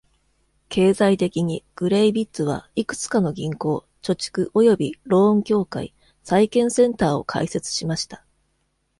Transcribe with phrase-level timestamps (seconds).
[0.69, 5.93] 経済的に、グレイヴィッツはいくつかの銀行、貯蓄およびローン協会、
[6.23, 8.25] 債券センターを開設しました。